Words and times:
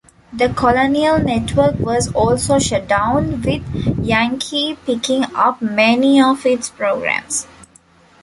The 0.33 0.49
Colonial 0.49 1.19
Network 1.19 1.77
was 1.77 2.11
also 2.13 2.57
shut 2.57 2.87
down, 2.87 3.43
with 3.43 3.61
Yankee 4.03 4.75
picking-up 4.83 5.61
many 5.61 6.19
of 6.19 6.43
its 6.43 6.71
programs. 6.71 7.45